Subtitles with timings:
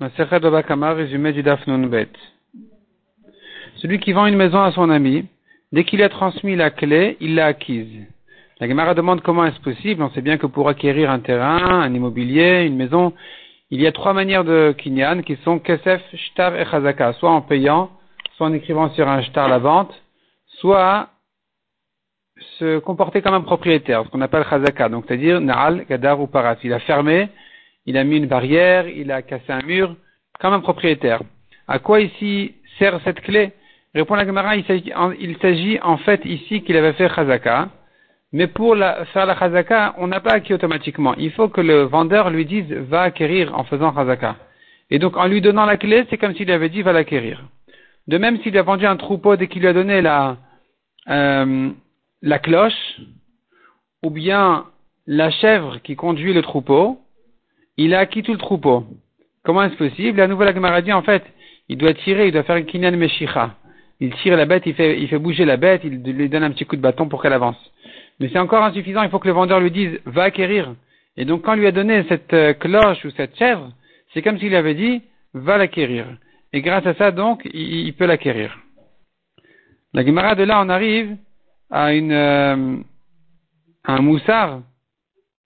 [0.00, 0.06] Du.
[3.76, 5.26] Celui qui vend une maison à son ami,
[5.72, 8.06] dès qu'il a transmis la clé, il l'a acquise.
[8.60, 10.02] La Gemara demande comment est-ce possible.
[10.02, 13.12] On sait bien que pour acquérir un terrain, un immobilier, une maison,
[13.70, 17.12] il y a trois manières de kinyan qui sont kesef, shtar et chazaka.
[17.14, 17.90] Soit en payant,
[18.36, 19.94] soit en écrivant sur un shtar la vente,
[20.60, 21.08] soit
[22.58, 24.88] se comporter comme un propriétaire, ce qu'on appelle chazaka.
[24.88, 26.56] Donc c'est-à-dire naal, gadar ou paras.
[26.64, 27.28] Il a fermé,
[27.86, 29.96] il a mis une barrière, il a cassé un mur,
[30.38, 31.22] comme un propriétaire.
[31.66, 33.52] À quoi ici sert cette clé?
[33.94, 37.70] Répond la Gemara, il s'agit en fait ici qu'il avait fait chazaka,
[38.32, 38.76] mais pour
[39.12, 41.14] faire la chazaka, on n'a pas acquis automatiquement.
[41.16, 44.36] Il faut que le vendeur lui dise va acquérir en faisant chazaka.
[44.90, 47.44] Et donc en lui donnant la clé, c'est comme s'il avait dit va l'acquérir.
[48.06, 50.36] De même s'il a vendu un troupeau dès qu'il lui a donné la,
[51.08, 51.70] euh,
[52.22, 53.00] la cloche,
[54.02, 54.66] ou bien
[55.06, 57.00] la chèvre qui conduit le troupeau,
[57.84, 58.84] il a acquis tout le troupeau.
[59.42, 60.18] Comment est-ce possible?
[60.18, 61.24] La nouvelle Gemara dit en fait,
[61.68, 63.56] il doit tirer, il doit faire une kinyan meshicha.
[64.00, 66.76] Il tire la bête, il fait, bouger la bête, il lui donne un petit coup
[66.76, 67.56] de bâton pour qu'elle avance.
[68.18, 70.74] Mais c'est encore insuffisant, il faut que le vendeur lui dise va acquérir.
[71.16, 73.72] Et donc quand on lui a donné cette euh, cloche ou cette chèvre,
[74.12, 76.06] c'est comme s'il avait dit va l'acquérir.
[76.52, 78.58] Et grâce à ça donc, il, peut l'acquérir.
[79.94, 81.16] La Gemara de là, on arrive
[81.70, 82.76] à euh,
[83.84, 84.62] un moussard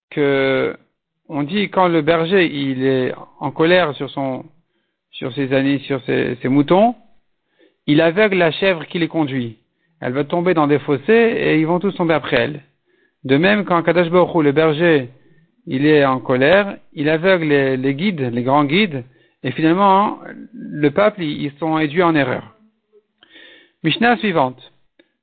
[0.09, 0.75] que
[1.29, 4.45] on dit quand le berger il est en colère sur son
[5.13, 6.95] sur ses années, sur ses, moutons,
[7.85, 9.57] il aveugle la chèvre qui les conduit.
[10.01, 12.61] Elle va tomber dans des fossés et ils vont tous tomber après elle.
[13.23, 15.09] De même, quand Kadash le berger,
[15.65, 19.03] il est en colère, il aveugle les, guides, les grands guides,
[19.43, 20.19] et finalement,
[20.53, 22.55] le peuple, ils sont induits en erreur.
[23.83, 24.73] Mishnah suivante.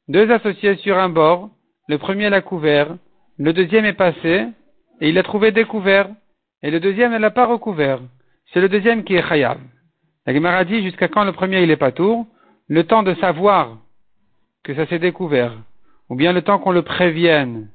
[0.08, 1.50] Deux associés sur un bord,
[1.88, 2.96] le premier l'a couvert,
[3.38, 4.46] le deuxième est passé,
[5.00, 6.08] et il l'a trouvé découvert,
[6.62, 8.00] et le deuxième ne l'a pas recouvert.
[8.52, 9.58] C'est le deuxième qui est chayav.
[10.26, 12.26] La Gemara dit jusqu'à quand le premier il est pas tour,
[12.68, 13.78] le temps de savoir
[14.62, 15.56] que ça s'est découvert,
[16.08, 17.68] ou bien le temps qu'on le prévienne.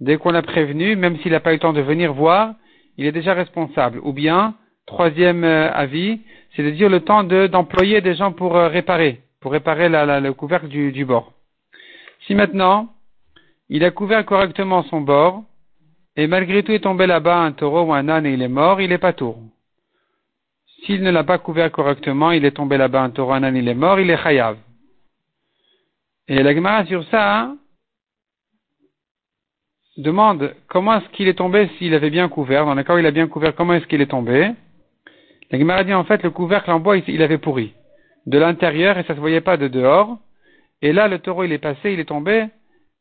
[0.00, 2.54] Dès qu'on l'a prévenu, même s'il n'a pas eu le temps de venir voir,
[2.96, 4.00] il est déjà responsable.
[4.02, 4.54] Ou bien,
[4.86, 6.20] troisième euh, avis,
[6.56, 10.68] c'est de dire le temps d'employer des gens pour euh, réparer, pour réparer le couvercle
[10.68, 11.32] du bord.
[12.26, 12.88] Si maintenant,
[13.68, 15.44] il a couvert correctement son bord,
[16.16, 18.80] et malgré tout est tombé là-bas un taureau ou un âne et il est mort,
[18.80, 19.38] il est pas tour.
[20.84, 23.68] S'il ne l'a pas couvert correctement, il est tombé là-bas un taureau, un âne, il
[23.68, 24.56] est mort, il est chayav.
[26.28, 27.54] Et la Gemara sur ça
[29.96, 32.64] demande comment est-ce qu'il est tombé s'il avait bien couvert.
[32.64, 34.52] Dans le cas il a bien couvert, comment est-ce qu'il est tombé?
[35.50, 37.74] La Gemara dit en fait le couvercle en bois il avait pourri
[38.26, 40.18] de l'intérieur et ça se voyait pas de dehors.
[40.82, 42.46] Et là le taureau il est passé, il est tombé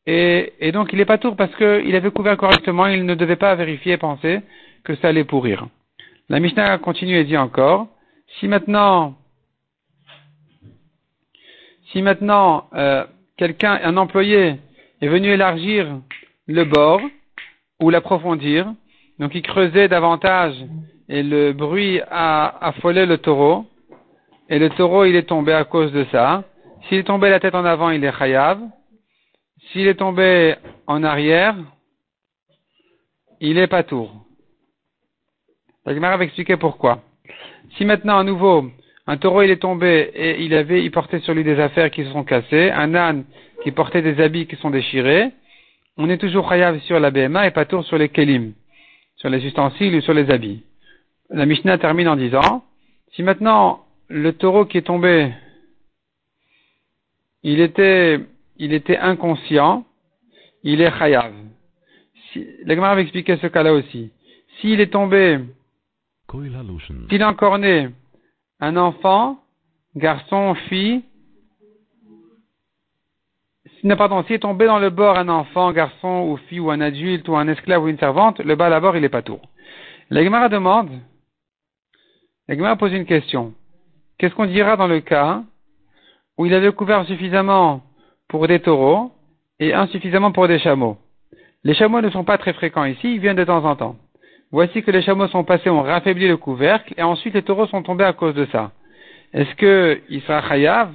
[0.06, 3.54] et, donc il n'est pas tour parce qu'il avait couvert correctement, il ne devait pas
[3.56, 4.42] vérifier et penser
[4.84, 5.68] que ça allait pourrir.
[6.30, 7.88] La Mishnah continue et dit encore,
[8.40, 9.16] si maintenant,
[11.92, 13.06] si maintenant euh,
[13.38, 14.56] quelqu'un, un employé
[15.02, 16.00] est venu élargir
[16.48, 17.02] le bord
[17.80, 18.74] ou l'approfondir,
[19.20, 20.56] donc il creusait davantage
[21.10, 23.66] et le bruit a affolé le taureau,
[24.48, 26.44] et le taureau il est tombé à cause de ça.
[26.88, 28.60] S'il est tombé la tête en avant, il est chayav.
[29.72, 30.56] S'il est tombé
[30.88, 31.56] en arrière,
[33.40, 34.26] il est pas tour.
[35.86, 37.04] La Gemara va expliquer pourquoi.
[37.78, 38.66] Si maintenant, à nouveau,
[39.06, 42.12] un taureau est tombé et il avait, il portait sur lui des affaires qui se
[42.12, 43.26] sont cassées, un âne
[43.64, 45.32] qui portait des habits qui sont déchirés,
[45.98, 48.54] on est toujours chayav sur la BMA et pas tour sur les kelim,
[49.18, 50.64] sur les ustensiles ou sur les habits.
[51.30, 52.64] La Mishnah termine en disant,
[53.12, 55.32] si maintenant le taureau qui est tombé,
[57.44, 58.20] il était
[58.60, 59.86] il était inconscient,
[60.64, 61.34] il est chayav.
[62.32, 64.12] Si, la Gemara va expliquer ce cas-là aussi.
[64.60, 65.40] S'il est tombé,
[67.10, 67.90] s'il a encore né
[68.60, 69.40] un enfant,
[69.96, 71.04] garçon, fille,
[73.84, 76.82] non, pardon, s'il est tombé dans le bord un enfant, garçon ou fille ou un
[76.82, 79.40] adulte ou un esclave ou une servante, le bas à bord il est pas tout.
[80.10, 80.90] La Gemara demande,
[82.50, 83.54] la Gemara pose une question.
[84.18, 85.44] Qu'est-ce qu'on dira dans le cas
[86.38, 87.82] où il avait couvert suffisamment
[88.30, 89.12] pour des taureaux
[89.60, 90.98] et insuffisamment pour des chameaux.
[91.66, 93.98] Les chameaux ne sont pas très fréquents ici, ils viennent de temps en temps.
[94.52, 97.84] Voici que les chameaux sont passés, ont raffaibli le couvercle, et ensuite les taureaux sont
[97.84, 98.72] tombés à cause de ça.
[99.34, 100.92] Est-ce qu'il sera chayav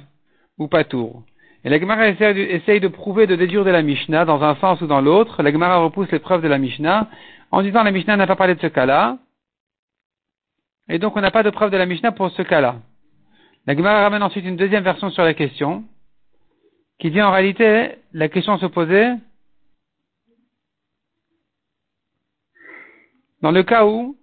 [0.57, 1.23] ou pas tour?
[1.63, 4.87] Et la Gemara essaye de, prouver, de déduire de la Mishnah dans un sens ou
[4.87, 5.41] dans l'autre.
[5.41, 7.07] La Gemara repousse les preuves de la Mishnah
[7.51, 9.17] en disant la Mishnah n'a pas parlé de ce cas-là,
[10.89, 12.75] et donc on n'a pas de preuve de la Mishnah pour ce cas-là.
[13.67, 15.83] La Gemara ramène ensuite une deuxième version sur la question,
[16.99, 19.13] qui dit en réalité, la question se posait
[23.41, 24.17] dans le cas où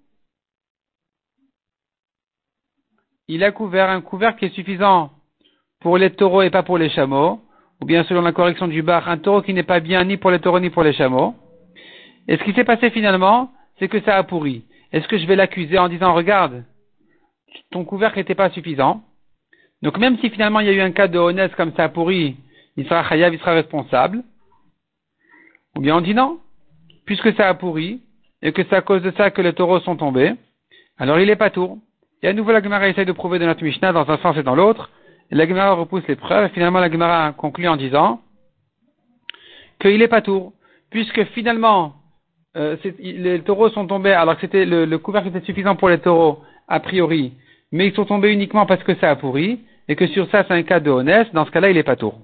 [3.29, 5.11] il a couvert un couvert qui est suffisant
[5.81, 7.41] pour les taureaux et pas pour les chameaux,
[7.81, 10.31] ou bien selon la correction du bar, un taureau qui n'est pas bien ni pour
[10.31, 11.35] les taureaux ni pour les chameaux.
[12.29, 14.65] Et ce qui s'est passé finalement, c'est que ça a pourri.
[14.93, 16.65] Est-ce que je vais l'accuser en disant, regarde,
[17.71, 19.03] ton couvercle n'était pas suffisant?
[19.83, 21.89] Donc même si finalement il y a eu un cas de honnête comme ça a
[21.89, 22.37] pourri,
[22.77, 24.23] il sera chayav, il sera responsable.
[25.77, 26.39] Ou bien on dit non,
[27.07, 28.03] puisque ça a pourri,
[28.43, 30.35] et que c'est à cause de ça que les taureaux sont tombés,
[30.99, 31.79] alors il est pas tour.
[32.23, 34.43] Et à nouveau la Gemara essaye de prouver de notre Mishnah dans un sens et
[34.43, 34.91] dans l'autre,
[35.31, 38.21] et la Gemara repousse les preuves, et finalement la Gemara conclut en disant
[39.81, 40.53] qu'il est pas tour,
[40.91, 41.95] puisque finalement
[42.57, 45.99] euh, les taureaux sont tombés alors que c'était le, le couvercle était suffisant pour les
[45.99, 47.33] taureaux a priori,
[47.73, 50.55] mais ils sont tombés uniquement parce que ça a pourri, et que sur ça c'est
[50.55, 52.21] un cas de honnête, dans ce cas-là il est pas tour.